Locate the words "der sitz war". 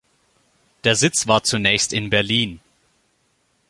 0.83-1.43